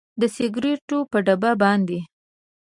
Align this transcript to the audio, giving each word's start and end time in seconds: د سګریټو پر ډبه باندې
د 0.21 0.23
سګریټو 0.35 0.97
پر 1.11 1.19
ډبه 1.25 1.51
باندې 1.61 1.99